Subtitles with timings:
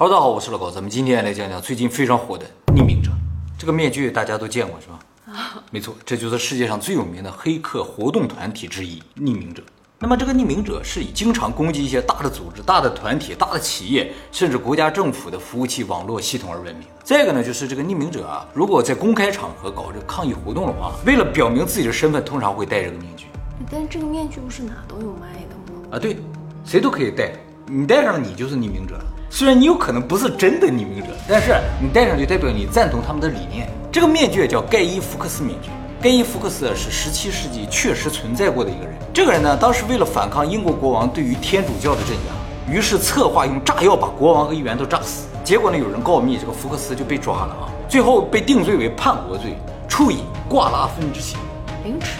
[0.00, 3.10] 哈喽，大家好，我是老高，咱们今天来讲讲最近非常火的匿名者。
[3.58, 4.98] 这个面具大家都见过是吧？
[5.26, 9.62] 啊，没错，这就是世界上最有名的黑客活动团体之一——匿名者。
[9.98, 16.88] 那么这个匿名者是以经常攻击一些大的组织、大的团体、大的企业，甚至国家政府的服务器网络系统而闻名。
[17.04, 23.26] 再一个呢，就是这个匿名者啊，如果在公开场合搞这个抗议活动的话，为了表明自己的身份，通常会戴这个面具。
[23.70, 25.88] 但这个面具不是哪都有卖的吗？
[25.92, 26.16] 啊，对，
[26.64, 27.34] 谁都可以戴，
[27.66, 29.04] 你戴上你就是匿名者了。
[29.32, 33.68] 虽然你有可能不是真的匿名者，但是你戴上就代表你赞同他们的理念。
[33.92, 35.70] 这个面具叫盖伊·福克斯面具。
[36.02, 38.94] 盖伊·福克斯是十七世纪确实存在过的一个人。
[39.14, 45.28] 这个人呢，当时为了反抗英国国王对于天主教的镇压，于是策划用炸药把国王和议员都炸死。
[45.44, 49.56] 结果呢，有人告密，这个福克斯就被抓了啊，最后被定罪为叛国罪，
[49.88, 51.38] 处以挂拉分之刑。
[51.84, 52.16] 凌迟？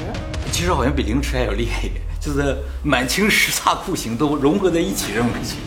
[0.52, 5.58] 其实好像比凌迟还要厉害一点，就是满清十大酷刑都融合在一起这么个刑。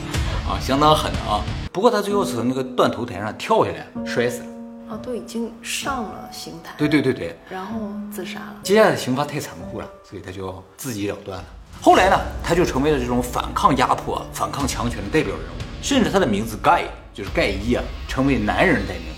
[0.47, 1.41] 啊，相当狠的啊！
[1.71, 4.47] 不过他最后从那个断头台上跳下来，摔死了。
[4.89, 6.73] 啊，都已经上了刑台。
[6.77, 7.37] 对对对对。
[7.49, 7.79] 然后
[8.11, 8.55] 自杀了。
[8.61, 11.45] 接下来的刑罚太残酷了，所以他就自己了断了。
[11.81, 19.12] 后来呢，他就成为了这种反抗压迫、反抗强权的代表人物，甚至他的名字盖就是盖伊啊，成为男人代名词。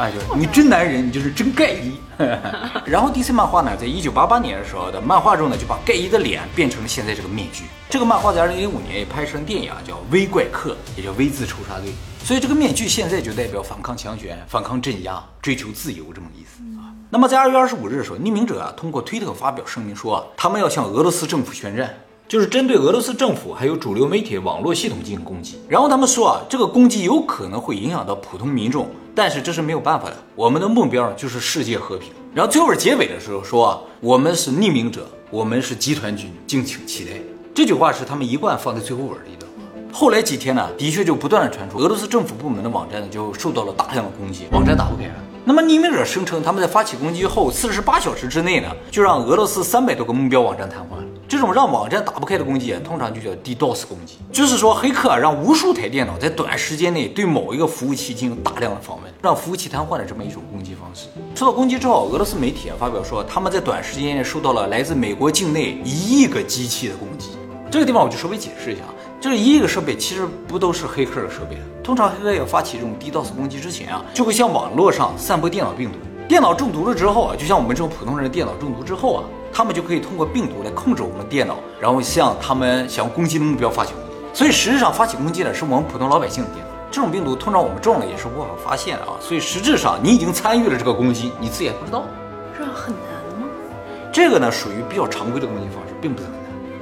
[0.00, 1.92] 哎，就是你真男人，你就是真盖伊。
[2.88, 7.64] 然后 DC 漫画呢，在一九八八年的时候的漫画中呢，就把盖伊的脸变成了现在这个面具。
[7.90, 11.92] 这个漫画在二零零五年也拍成电影，叫《微怪客》，也叫 V 字仇杀队。
[12.24, 16.96] 所以这个面具现在就代表反抗强权、反抗镇压、追求自由这么意思啊。
[17.10, 21.94] 那么在二月二十五日的时候，匿名者啊通过推特发表声明说，他们要向俄罗斯政府宣战。
[22.30, 32.12] 就是针对俄罗斯政府还有主流媒体网络系统进行攻击，然后他们说啊，这个攻击有可能会影响到普通民众，但是这是没有办法的，我们的目标就是世界和平。
[32.32, 37.10] 然后最后结尾的时候说啊，我们是匿名者，我们是集团军，敬请期待。
[37.52, 39.46] 这句话是他们一贯放在最后尾的。
[39.92, 45.14] 后来几天呢，的确就不断的传出俄罗斯政府部门的网站呢就受到了大量的攻击，网站打不开了。
[45.44, 51.02] 那么匿名者声称他们在发起攻击后四十八小时之内呢，就让俄罗斯三百多个目标网站瘫痪。
[51.26, 61.06] 这种让网站打不开的攻击，通常就叫 DDoS 攻击，就是说黑客啊让无数台电脑在短时间内对某一个服务器进行大量的访问，让服务器瘫痪的这么一种攻击方式。
[61.36, 67.30] 受到攻击之后，俄罗斯媒体啊发表说，他们在短时间内受到了来自美国境内一亿个机器的攻击。
[67.70, 68.82] 这个地方我就稍微解释一下，
[69.20, 71.58] 这一亿个设备其实不都是黑客的设备。
[71.82, 75.98] 通常黑客要发起这种 DDoS 攻击之前啊，就会向网络上散播电脑病毒。
[76.26, 79.24] 电脑中毒了之后啊，就像我们这种普通人的电脑中毒之后啊。
[79.52, 84.10] 他们就可以通过病毒来控制我们的电脑，然后向他们想要攻击的目标发起攻击。
[84.32, 86.70] 所以实质上发起攻击的是我们普通老百姓的电脑。
[86.88, 89.18] 这种病毒通常我们中了也是无法发现的啊。
[89.20, 92.04] 所以实质上你已经参与了这个攻击，你自己还不知道。
[92.56, 93.48] 这很难吗？
[94.12, 96.30] 这个呢属于比较常规的攻击方式，并不难。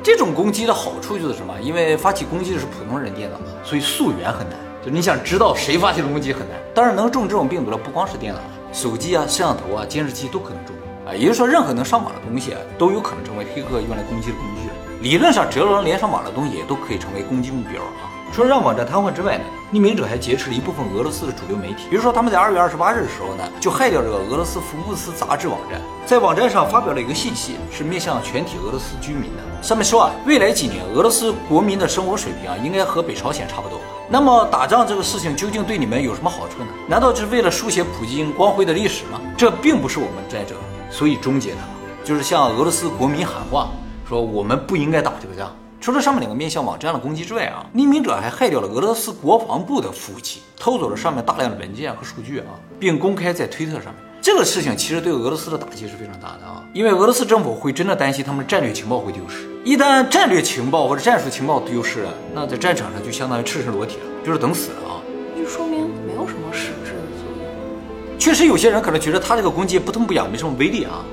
[0.09, 1.55] 这种攻击的好处就是什么？
[1.61, 4.59] 因为发起攻击的是普通人电脑，所以溯源很难。
[4.83, 6.57] 就你想知道谁发起的攻击很难。
[6.75, 8.41] 当然能中这种病毒的不光是电脑，
[8.73, 10.75] 手机啊、摄像头啊、监视器都可能中。
[11.07, 14.71] 啊，也就是说，任何能上网的东西，都有可能成为黑客用来攻击的工具。
[15.07, 18.09] 理论上，只要能连上网的东西，都可以成为攻击目标啊。
[18.33, 21.85] 除了让网站瘫痪之外呢，匿名者还劫持了一部分俄罗斯的主流媒体。
[21.91, 29.63] 比如说，他们在二月二十八日的时候呢，就害掉这个俄罗斯福布斯杂志网站，在网站上发表了一个信息，是面向全体俄罗斯居民的。
[29.63, 33.81] 上面说啊，未来几年俄罗斯国民的生活水平啊，应该和北朝鲜差不多。
[34.09, 36.67] 那么打仗这个事情究竟对你们有什么好处呢？
[36.87, 39.21] 难道就是为了书写普京光辉的历史吗？
[39.37, 40.57] 这并不是我们战争。
[40.91, 41.59] 所以终结它，
[42.05, 43.69] 就是向俄罗斯国民喊话，
[44.09, 45.51] 说我们不应该打这个仗。
[45.81, 53.95] 除了上面两个面向网站的攻击之外啊，匿名者还害掉了俄罗斯国防部的服务器，偷走了上面大量的文件和数据啊，并公开在推特上面。
[54.21, 59.47] 这个事情其实对俄罗斯的打击是非常大的啊，因为俄罗斯政府会真的担心他们战略情报会丢失。
[59.65, 65.01] 一旦战略情报或者战术情报丢失了，那在战场上就相当于赤身裸体了，就是等死了啊。
[65.37, 68.19] 就说明没有什么实质的作用。
[68.19, 71.05] 确实，有些人可能觉得他这个攻击不痛不痒，没什么威力啊。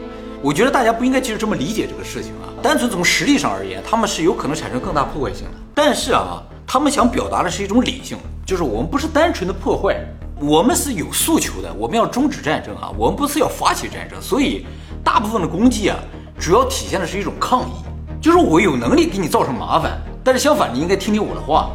[0.46, 2.54] 我觉得大家不应该就是这么理解这个事情啊。
[2.62, 5.58] 单纯从实力上而言，他们是有可能产生更大破坏性的。
[5.74, 9.98] 但是啊，他们想表达的是一种理性，就是我们不是单纯的破坏，
[10.40, 14.22] 我们是有诉求的，我们要终止战争啊，我们不是要发起战争。
[14.22, 14.68] 所以，
[15.04, 15.98] 大部分的攻击啊，
[16.40, 17.74] 主要体现的是一种抗议，
[18.22, 21.72] 就是我有能力给你造成麻烦，但是相反，你应该听听我的话。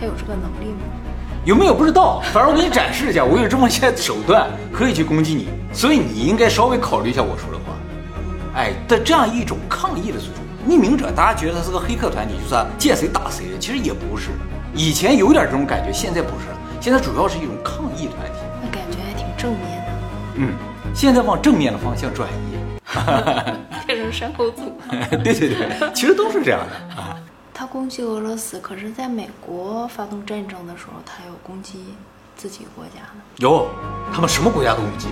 [0.00, 0.78] 他有这个能力吗？
[1.44, 7.73] 有没有不知道，反正我给你展示一下，我有这么些手段可以去攻击你，所以你应该稍微考虑一下我说的话。
[8.54, 14.30] 哎的这样一种抗议的诉求，匿名者，大家觉得他是个黑客团体，就是见谁打谁的，其实也不是。
[14.74, 16.46] 以前有点这种感觉，现在不是，
[16.80, 18.38] 现在主要是一种抗议团体。
[18.62, 19.92] 那感觉还挺正面的。
[20.36, 20.52] 嗯，
[20.94, 22.56] 现在往正面的方向转移，
[23.86, 24.76] 变成山口组。
[25.22, 27.16] 对对对，其实都是这样的啊。
[27.52, 31.84] 他攻击俄罗斯，可是在美国发动战争的时候，他有攻击
[32.36, 33.20] 自己国家的。
[33.36, 33.68] 有，
[34.12, 35.08] 他们什么国家都攻击。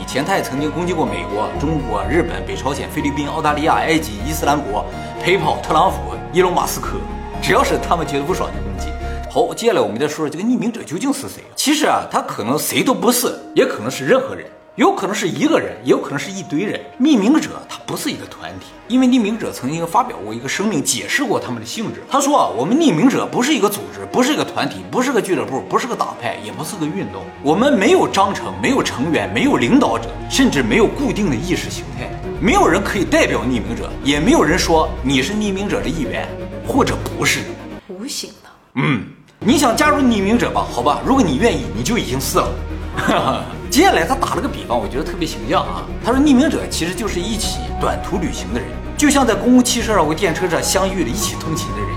[0.00, 4.84] 以前他也曾经攻击过美国、中国、日本、北朝鲜、菲律宾、澳大利亚、埃及、伊斯兰国、
[5.22, 6.96] 陪跑、特朗普、伊隆马斯克，
[7.42, 8.90] 只要是他们觉得不爽就攻击。
[9.30, 11.42] 好，接下来我们再说说这个匿名者究竟是谁。
[11.54, 14.46] 其实啊，他可能谁都不是，也可能是任何人。
[14.78, 16.80] 有可能是一个人，也有可能是一堆人。
[17.00, 22.00] 匿名者他不是一个团体，因为匿名者曾经发表过一个声明，解释过他们的性质。
[22.08, 27.24] 他说啊，我们匿名者不是一个组织，不是一个团体，不是个俱乐部，不是个党派，也不是个运动。
[27.42, 32.08] 我们没有章程，没有成员，没有领导者，甚至没有固定的意识形态。
[32.40, 36.28] 没有人可以代表匿名者，也没有人说你是匿名者的一员，
[36.64, 37.40] 或者不是。
[37.88, 38.48] 无形的。
[38.76, 39.02] 嗯，
[39.40, 40.64] 你想加入匿名者吧？
[40.70, 42.48] 好吧，如果你愿意，你就已经是了。
[43.70, 45.86] 接下来他打了个比方，我觉得特别形象啊。
[46.04, 51.88] 他说，匿名者其实就是一起短途旅行的人，就像在公共汽车上或电车上相遇的一起通勤的人。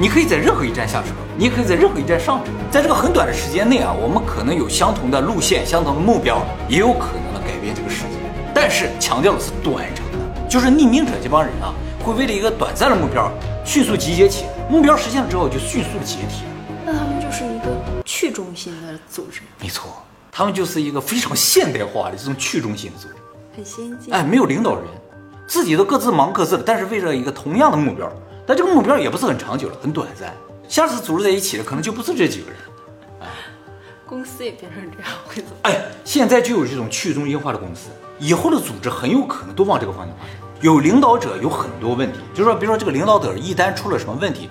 [0.00, 2.50] 你可以在任何一站下车，你也可以在任何一站上车。
[2.70, 8.16] 在这个很短的时间内啊，我们可能有相同的路线、相同的目标，也有可能的改变这个世界。
[8.54, 13.30] 但是强调的是短程的，就是匿名者这帮人啊，会为了一个短暂的目标
[13.64, 16.44] 迅速集结起来，目标实现了之后就迅速解体。
[16.86, 19.40] 那他们就是一个去中心的组织。
[19.60, 19.90] 没错。
[20.30, 23.14] 他们就是一个非常现代化的这种去中心的组织，
[23.56, 24.12] 很先进。
[24.12, 24.84] 哎，没有领导人，
[25.46, 28.10] 自己都各自忙各自的，但是为了一个同样的目标。
[28.46, 30.32] 但这个目标也不是很长久了，很短暂。
[30.68, 32.58] 下次组织在一起的可能就不是这几个人。
[33.20, 33.26] 哎，
[34.06, 35.56] 公司也变成这样会怎么？
[35.62, 37.88] 哎，现在就有这种去中心化的公司，
[38.18, 40.32] 以后的组织很有可能都往这个方向发展。
[40.60, 44.48] 有领导者有很多问题，就是说，比如说这个领导者一旦出了什么问题，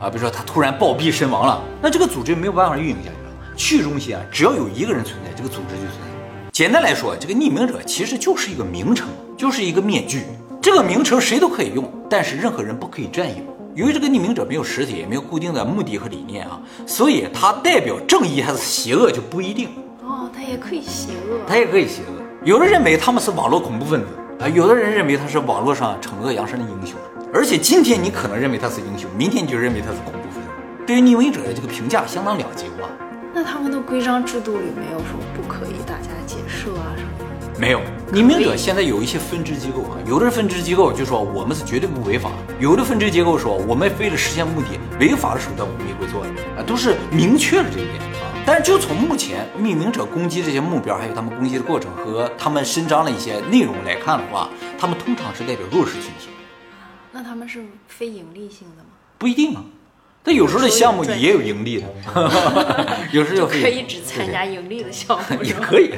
[0.00, 3.25] 啊，比如说他突然暴毙身亡了，那这个组织没有办法运营下去。
[3.56, 6.50] 去中心啊，只要有一个人存在，这个组织就存在。
[6.52, 10.22] 简单来说，这个匿名者其实就是一个名称，就是一个面具。
[10.60, 13.42] 这个名称谁都可以用，但是任何人不可以占有。
[13.74, 19.68] 由于这个匿名者没有实体，也没有固定的目的和理念啊，所以他代表正义还是邪恶就不一定。
[20.02, 22.22] 哦，他也可以邪恶，他也可以邪恶。
[22.44, 24.06] 有的认为他们是网络恐怖分子
[24.40, 26.96] 啊，有的人认为他是网络上惩恶扬善的英雄。
[27.34, 30.48] 而且今天你可能认为他是英雄，明天你就认为他是恐怖分子。
[30.86, 32.88] 对于匿名者的这个评价相当两极化。
[33.38, 37.60] 那他们的规章制度里没有说不可以大家结社啊什么的？
[37.60, 48.32] 没有，匿名者现在有一些分支机构啊，有的分支机构就说我们是绝对不违法，有的分支机构说我们为了实现目的，违法的手段我们也会做的啊，都是明确了这一点啊。
[48.46, 54.48] 但是就从目前匿名者攻击这些目标，还有他们攻击的过程和他们伸张的一些内容来看的话，
[54.78, 56.30] 他们通常是代表弱势群体。
[57.12, 58.88] 那他们是非盈利性的吗？
[59.18, 59.62] 不一定啊。
[60.26, 61.86] 但有时候的项目也有盈利的，
[63.12, 65.92] 有时候可以只参加盈利的项目， 也可以。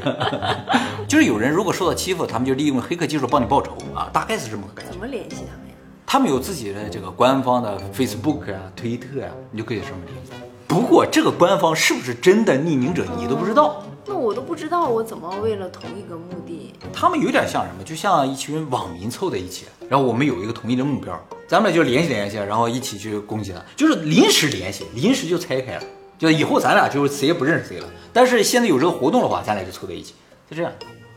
[1.09, 4.93] 就是有人如果受到欺负，他们就利用黑客技术帮你报仇啊，大概是这么个感觉。
[4.93, 5.75] 怎么联系他们呀？
[6.05, 10.33] 他们有自己的这个官方的 Facebook 啊、推特啊，你就可以上面联系。
[10.67, 13.83] 不过这个官方是不是真的匿名者，你都不知道。
[14.09, 16.73] 那我都不知道，我怎么为了同一个目的？
[16.95, 17.85] 他们有点像什么？
[17.85, 21.15] 就像一群网民凑在一起，然后我们有一个统一的目标，
[21.47, 25.83] 咱们俩就联系联系，然后一起去攻击他，就是临时联系，临时就拆开了，
[26.19, 27.89] 就以后咱俩就是谁也不认识谁了。
[28.11, 30.15] 但是现在有这个活动的话，咱俩就凑在一起，
[30.51, 30.73] 就这样，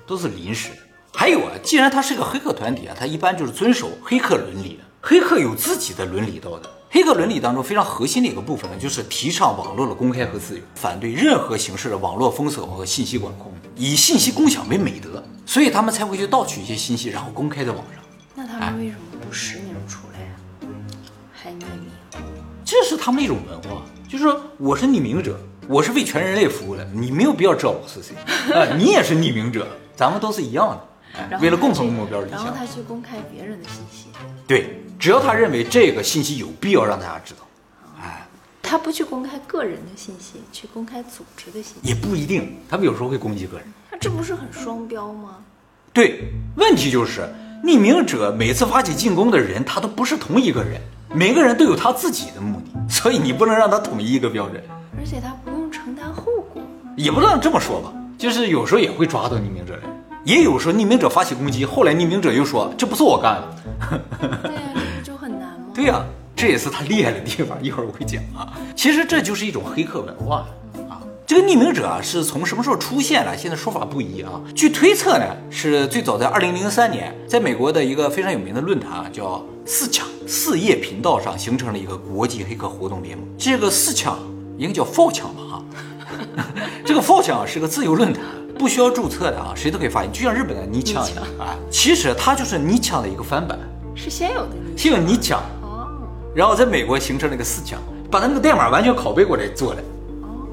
[0.05, 0.71] 都是临时。
[1.13, 6.69] 还有啊，既然他是个黑客团体啊，他一般就是遵守黑客伦理的，黑客有自己的伦理道德。
[6.93, 18.03] 黑客伦理当中非常核心的一个部分呢，就是提倡网络的公开和自由，反对任何形式的网络封锁和信息管控，以信息共享为美德，所以他们才会去盗取一些信息，然后公开在网上。
[18.35, 20.35] 那他们为什么不实名出来呀？
[21.31, 21.89] 还匿名？
[22.65, 25.39] 这是他们的一种文化，就是说我是匿名者，
[25.69, 28.13] 我是为全人类服务的，你没有必要知道我是谁
[28.53, 30.87] 啊，你也是匿名者，咱们都是一样的，
[31.41, 32.43] 为了共同目标理想。
[32.43, 34.07] 然后他去公开别人的信息。
[34.47, 34.77] 对。
[34.99, 37.39] 只要他认为这个信息有必要让大家知道，
[37.99, 38.23] 哎，
[38.61, 42.55] 他不去公开个人的信息，去公开组织的信息也不一定。
[42.69, 45.37] 他们有时候会攻击个人，那这不是很双标吗？
[45.91, 47.27] 对，问题就是
[47.63, 50.79] 匿名者每次发起进攻的人，他都不是同一个人，
[51.15, 54.63] 每个人都有他自己的目的，所以你不能让他统一一个标准。
[54.99, 56.61] 而且他不用承担后果，
[56.95, 59.83] 也不能这么说吧，就是有时候也会抓到匿名者人，
[60.23, 64.01] 也有时候匿名者发起攻击，后来匿名者又说这不是我干的。
[65.73, 66.03] 对呀，
[66.35, 67.57] 这也是他厉害的地方。
[67.63, 68.53] 一会儿我会讲啊。
[68.75, 70.45] 其实这就是一种黑客文化
[70.89, 71.01] 啊。
[71.25, 73.35] 这个匿名者啊，是从什么时候出现的？
[73.35, 74.39] 现在说法不一啊。
[74.53, 83.25] 据推测呢，是最早在二零零三年，在美国的一个非常有名的论坛叫四强四叶频道上形成了一个国际黑客活动联盟。
[83.37, 84.19] 这个四强
[84.57, 85.63] 应该叫 “four 强吧啊。
[86.85, 88.23] 这个 “four 强是个自由论坛，
[88.61, 91.57] 不需要注册的啊，谁都可以发言，就像日本的尼强一样啊。
[91.71, 93.57] 其实它就是尼强的一个翻版，
[93.95, 95.41] 是先有的，先有尼强。
[96.35, 97.79] 然后在美国形成了一个四强，
[98.11, 99.83] 把它那个代码完全拷贝过来做的。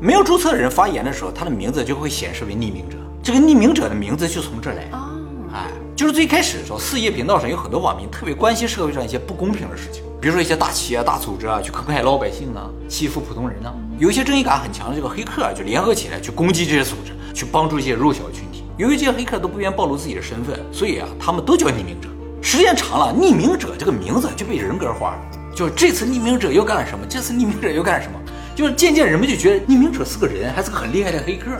[0.01, 2.97] 没有注册的人发言的时候，他的名字就会显示为匿名者。
[3.23, 4.85] 这个匿名者的名字就从这儿来。
[4.93, 5.11] 哦，
[5.53, 18.65] 哎，就是最开始的时候，四叶频道上有很多网民特别关心社会上一些不公平的事情，比如说一些大企业、大组织啊，去坑害老百姓啊，欺负普通人呢、有一些正义感很强的这个黑客啊，就联合起来去攻击这些组织，去帮助一些弱小群体。
[18.77, 22.09] 由于这些黑客都不愿暴露自己的身份，所以啊，他们都叫匿名者。
[22.43, 25.21] 时间长了，匿名者这个名字就被人格化了。
[25.55, 28.19] 就是这次匿名者又干了什么，这次匿名者又干什么，
[28.57, 31.53] 就是渐渐人们就觉得匿名者是个人，还是个很厉害的黑客。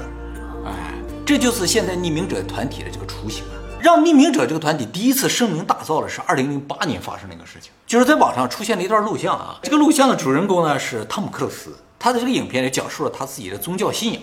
[0.67, 0.95] 哎，
[1.25, 3.55] 这就是现在匿名者团体的这个雏形啊。
[3.81, 9.57] 让匿名者这个团体第一次声名大噪的是二零零八年发生的一个事情，就是在网上出现了一段录像啊。
[9.63, 14.23] 这个录像的主人公呢是汤姆克鲁斯，他的这个影片里讲述了他自己的宗教信仰，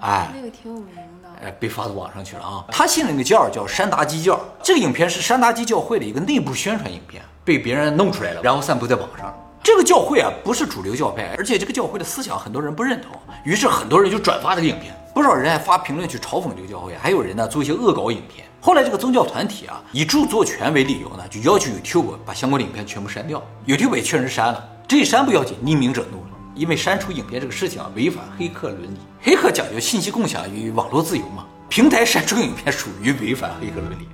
[0.00, 1.28] 哎那个挺有名的。
[1.42, 2.64] 哎，被发到网上去了啊。
[2.70, 9.34] 他信了一个教叫山达基教，这个影片是山达基教会的一个内部宣传影片，被别人弄出来了，然后散布在网上。
[9.62, 13.12] 这个教会啊不是主流教派，而且这个教会的思想很多人不认同，
[13.44, 18.46] 于是很多人就转发这个影片，不少人还发评论去嘲讽这个教会，还有人呢做一些恶搞影片。
[18.62, 23.42] 后来这个宗教团体啊以著作权为理由呢，就要求 YouTube 把相关的影片全部删掉。
[23.66, 26.39] YouTube 也确实删了，这一删不要紧，匿名者怒了。
[26.60, 28.98] 因为删除影片这个事情啊，违反黑客伦理。
[29.22, 34.06] 黑客讲究信息共享与网络自由嘛，平台删除影片属于违反黑客伦理。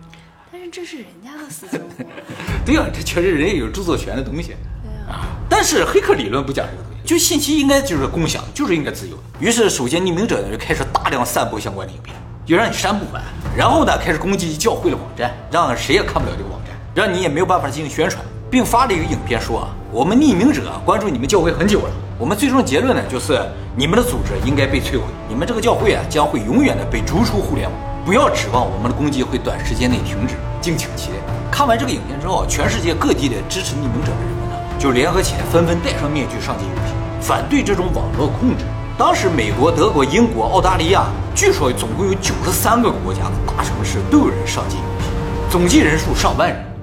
[0.52, 2.04] 但是这是人家的私生活，
[2.64, 5.26] 对呀、这确实人家有著作权的东西对啊，啊。
[5.50, 9.22] 但是黑客理论不讲这个东西，就信息应该就是共享，就是应该自由的。
[9.40, 12.14] 于是，首先匿名者呢就开始大量散播相关的影片，
[12.46, 13.20] 就让你删不完。
[13.56, 23.40] 然后呢，开始攻击教会的网站，让谁也看不了这个网站，让你也没有办法进行宣传，并发了一个影片说啊，我们匿名者关注你们教会很久了，我们最终的结论呢就是
[23.76, 27.78] 你们的组织应该被摧毁，你们这个教会啊将会永远的被逐出互联网。
[28.04, 31.16] 不要指望我们的攻击会短时间内停止，敬请期待。
[31.50, 38.64] 看完这个影片之后，全世界各地的支持匿名者的人们呢，就联合起来，纷纷戴上面具上街游行，反对这种网络控制。
[38.96, 45.10] 当时，美国、德国、英国、澳大利亚，据说总共有九十三个国家的大城市都有人上街游行，
[45.50, 46.75] 总计人数上万人。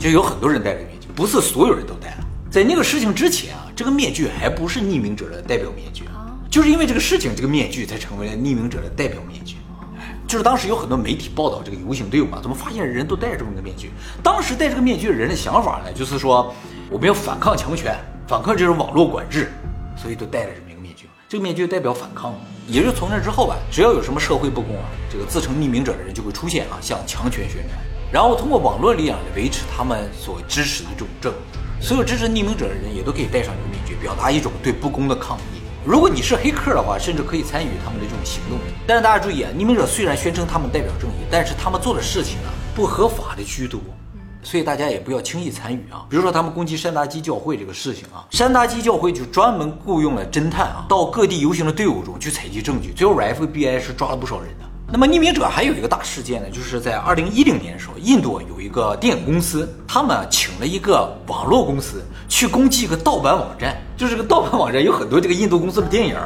[0.00, 2.24] 就有很多人戴着面具，不是所有人都戴了。
[2.50, 6.04] 在那个事情之前啊，这个面具还不是匿名者的代表面具，
[6.50, 9.56] 就是因为这个事情，这个面具才成为了匿名者的代表面具。
[9.98, 13.90] 哎就是当时有很多媒体报道这个游行队伍嘛，怎么发现人都戴着这么个面具？
[14.22, 16.54] 当时戴这个面具的人的想法呢，就是说
[16.88, 17.94] 我们要反抗强权，
[18.26, 19.52] 反抗这种网络管制，
[20.00, 21.06] 所以都戴了这么一个面具。
[21.28, 22.34] 这个面具代表反抗，
[22.66, 27.76] 也就从那之后吧，只要有什么社会不公啊，这个自称匿名者的人就会出现啊，向强权宣战。
[28.12, 31.36] 然后通过网络力量来维持他们所支持的这种正义。
[31.80, 35.60] 所有支持匿名者的人也都可以戴上这个面具，表达一种对不公的抗议。
[35.84, 38.58] 如果你是黑客的话，甚至可以参与他们的这种行动。
[38.86, 43.80] 但是大家注意啊，匿名者虽然宣称他们代表正义，但是他们做的事情啊不合法的居多。
[44.42, 46.04] 所以大家也不要轻易参与啊。
[46.08, 54.69] 比如说他们攻击山达基教会这个事情啊，山达基教会就专门雇佣了侦探啊，到各地游行的队伍中去采集证据，最后 FBI 是抓了不少人的。
[54.92, 66.16] 那么匿名者还有一个大事件呢，就是在二零一零年的时候，印度有一个电影公司，他们请了一个网络公司去攻击一个盗版网站，就是这个盗版网站有很多这个印度公司的电影，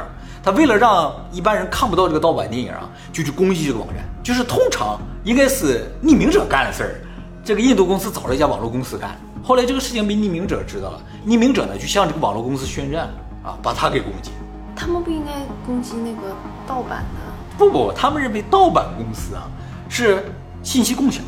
[0.43, 6.95] 他为了让一般人看不到这个盗版电影啊，就去攻击这个网站，就是通常应该是匿名者干的事儿，
[7.43, 13.09] 这个印度公司找了一家网络公司干，后来这个事情被匿名者知道了，匿名者呢就向这个网络公司宣战
[13.43, 14.31] 啊，把他给攻击。
[14.75, 15.31] 他们不应该
[15.67, 16.35] 攻击那个
[16.67, 17.34] 盗版的？
[17.57, 19.49] 不不，他们认为盗版公司啊
[19.89, 20.25] 是
[20.61, 21.23] 信息共享、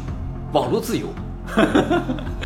[0.53, 1.07] 网络自由，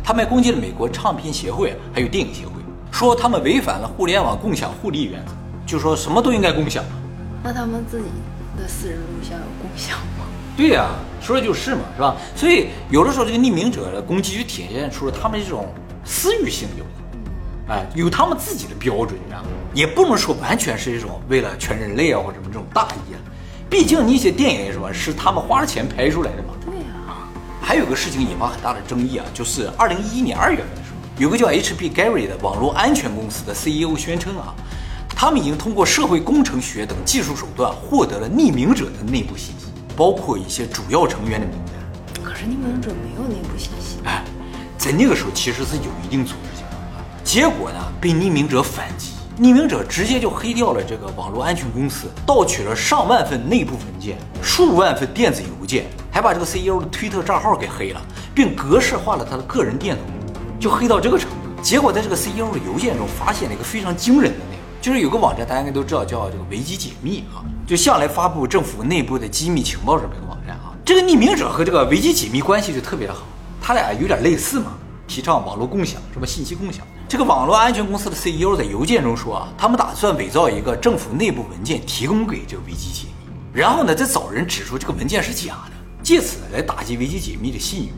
[0.04, 2.52] 他们还攻击了美国唱片协会还有电影协会，
[2.90, 5.32] 说他们违反了互联网共享互利原则，
[5.66, 6.84] 就说什么都应该共享。
[7.42, 8.06] 那他们自己
[8.56, 10.26] 的私人录像有共享吗？
[10.56, 12.14] 对呀、说的就是嘛，是吧？
[12.36, 15.66] 所以有的时候这个匿名者的攻击就体现出了他们这种
[16.04, 19.48] 私欲性有的，哎，有他们自己的标准，你知道吗？
[19.72, 23.18] 也不能说完全是一种为了全人类啊或者什么这种大义啊，
[23.72, 26.52] 毕竟那些电影什么是他们花了钱拍出来的嘛。
[26.62, 26.84] 对呀、
[27.58, 31.88] 还有个事情引发很大的争议啊，就是二零一一年二月份的时候，有个叫 H.B.
[31.88, 34.54] Gary 的网络安全公司的 CEO 宣称啊，
[35.16, 42.22] 他们已经通过社会工程学等技术手段获得了匿名者的内部信息，包括一些主要成员的名单。
[42.22, 43.96] 可是匿名者没有内部信息。
[44.04, 44.22] 哎，
[44.76, 47.00] 在那个时候其实是有一定组织性的啊。
[47.24, 58.00] 结果呢，被匿名者反击，匿名者直接就黑掉了这个网络安全公司，盗取了上万份内部文件、数万份电子邮件，还把这个 CEO 的推特账号给黑了，
[58.34, 60.02] 并格式化了他的个人电脑，
[60.60, 61.62] 就黑到这个程度。
[61.62, 70.74] 结果在这个 CEO 的邮件中发现了一个非常惊人的内容，就是有个网站大家应该都知道，叫这个维基解密啊，就向来发布政府内部的机密情报这么一个网站啊。
[70.84, 73.22] 这个匿名者和这个维基解密关系就特别的好，
[73.62, 74.74] 他俩有点类似嘛。
[75.08, 76.86] 提倡网络共享，什么信息共享。
[77.12, 87.92] 这个网络安全公司的 CEO 在邮件中说啊，他们打算伪造一个政府内部文件，提供给这个危机解密，然后呢再找人指出这个文件是假的，借此来打击危机解密的信誉。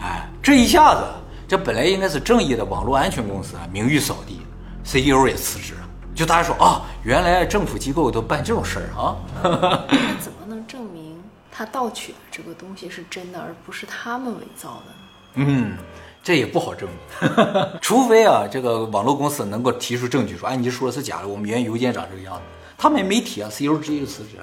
[0.00, 1.04] 哎，这一下子，
[1.46, 4.40] 这本来应该是正义的网络安全公司啊，名誉扫地
[4.84, 5.88] ，CEO 也辞职了。
[6.12, 9.16] 就大家说啊，原来政府机构都办这种事儿啊。
[9.44, 11.16] 那怎么能证明
[11.52, 14.98] 他盗取的这个东西是真的，而不是他们伪造的呢？
[15.46, 15.78] 嗯，
[16.22, 17.28] 这也不好证明，
[17.82, 22.42] 除非啊，这个网络公司能够提出证据说，哎，你说的是假的，我们原邮件长这个样子。
[22.78, 24.36] 他们也没提啊，CEO 直接就辞职。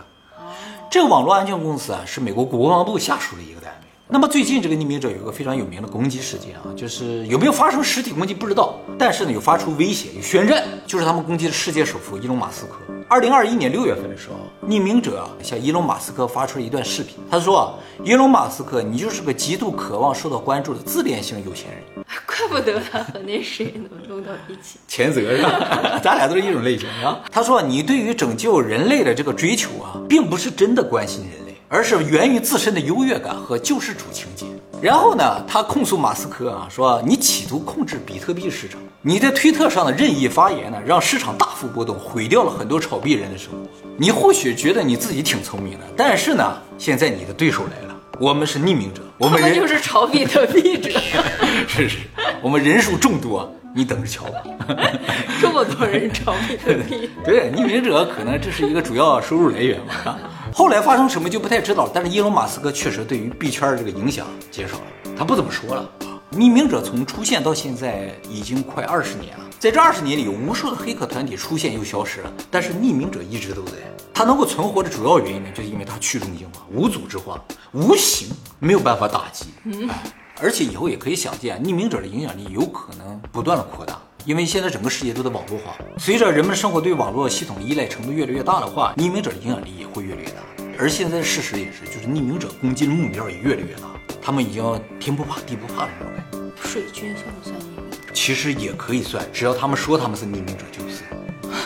[0.90, 3.79] 这个网络安全公司啊，是美国国防部下属的一个单位。
[4.12, 12.72] 那么最近这个匿名者有一个非常有名的攻击事件啊，就是有没有发生实体攻击不知道，但是呢有发出威胁、有宣战，就是他们攻击的世界首富伊隆马斯克。
[13.08, 17.74] 二零二一年六月份的时候，匿名者向伊隆马斯克发出了一段视频，他说啊，
[18.04, 22.04] 伊隆马斯克，你就是个极度渴望受到关注的自恋型有钱人。
[22.26, 24.80] 怪不得他和那谁能弄到一起。
[24.88, 26.00] 钱泽是吧？
[26.04, 27.20] 咱俩都是一种类型啊。
[27.32, 34.48] 他说你对于拯救人类的这个追求啊，并不是真的关心人类，而是源于自身的优越感和救世主情节。
[34.82, 43.58] 然后呢，他控诉马斯克啊，说你企图控制比特币市场，你在推特上的任意发言呢，让市场大幅波动，毁掉了很多炒币人的生活。
[43.98, 50.90] 你或许觉得你自己挺聪明的，但是呢，现在你的对手来了，我们是匿名者，我们人们就是炒比特币者，
[51.68, 51.98] 是是，
[52.42, 54.42] 我们人数众多，你等着瞧吧。
[55.42, 57.10] 这么多人炒比特币。
[57.26, 60.18] 对，匿名者可能这是一个主要收入来源嘛。
[60.50, 64.84] 啊后来发生什么就不太知道了，但是伊隆马斯克确实对于币圈这个影响减少了，
[65.18, 65.90] 他不怎么说了。
[66.32, 73.72] 匿名者从出现到现在已经快二十年了，在这二十年里，有无数的黑客团体出现又消失了，但是匿名者一直都在。
[74.14, 77.42] 他能够存活的主要原因呢，就是因为他去中心化、无组织化、
[77.72, 78.28] 无形，
[78.60, 79.46] 没有办法打击。
[79.88, 80.04] 哎，
[80.42, 84.00] 而且以后也可以想见，匿名者的影响力有可能不断的扩大。
[84.26, 90.36] 因为现在整个世界都在网络化，随着人们生活对网络系统依赖程度越来越大的话，匿名者的影响力也会越来越大。
[90.78, 93.90] 而现在的事实也是，就是匿名者攻击的目标也越来越大，
[94.22, 96.68] 他们已经天不怕地不怕的那种感觉。
[96.68, 97.90] 水军算不算匿名？
[98.14, 101.04] 其实也可以算，只要他们说他们是匿名者就是。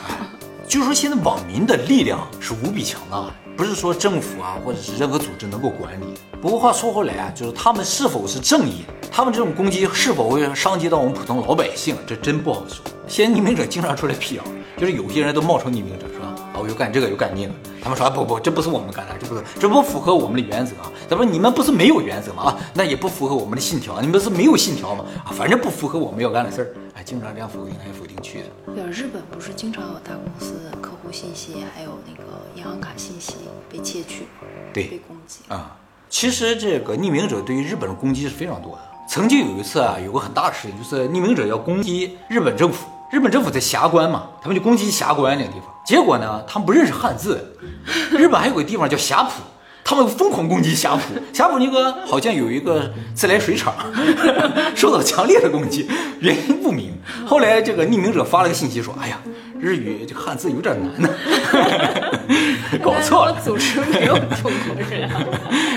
[0.67, 6.05] 就是说，现在网民的力量是无比强大的，不是说政府啊或者是任何组织能够管理。
[6.41, 12.83] 不过话说回来啊，就是他们是否是正义，他们这种攻击是否会伤及到我们普通老百姓，这真不好说。
[13.07, 14.43] 现在匿名者经常出来辟谣，
[14.77, 20.91] 就是有些人都冒充匿名者说啊，我又干这个又干那个，他们说啊不不，这不是我们干的，这不是这不符合我们的原则啊。
[21.07, 22.43] 咱们你们不是没有原则吗？
[22.43, 25.05] 啊，那也不符合我们的信条，你们是没有信条吗？
[25.25, 28.45] 啊，反正不符合我们要干的事儿，哎，经常这样否定来否定去的。
[28.75, 32.23] 对，日本不是经常有大公司的客户信息还有那个
[32.55, 33.33] 银行卡信息
[33.67, 34.27] 被窃取，
[34.71, 35.39] 对被攻击。
[35.47, 35.75] 啊、
[36.07, 38.81] 其实这个匿名者对于日本的攻击是非常多的。
[39.09, 45.69] 曾经有一次啊，有个很大的事情，就是匿名者要攻击日本政府，日本政府在霞关嘛，他们就攻击霞关那个地方。
[45.83, 47.57] 结果呢，他们不认识汉字，
[48.11, 49.31] 日本还有个地方叫霞浦。
[49.83, 51.01] 他们疯狂攻击霞浦，
[51.33, 53.73] 霞浦那个好像有一个自来水厂
[54.75, 55.87] 受到强烈的攻击，
[56.19, 56.93] 原因不明。
[57.25, 59.19] 后来这个匿名者发了个信息说：“哎呀，
[59.59, 61.09] 日语这个汉字有点难呢，
[62.81, 65.09] 搞错了。”组织没有中国人。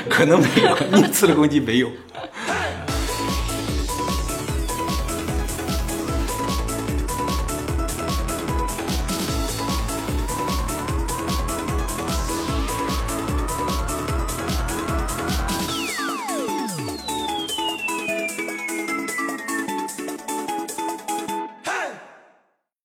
[0.09, 1.89] 可能没有，那次的攻击没有。